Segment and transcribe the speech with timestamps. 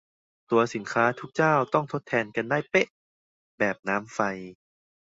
[0.51, 2.87] ตัวสินค้าทุกเจ้าต้องทดแทนกันได้เป๊ะ
[3.57, 4.19] แบบน้ำไฟ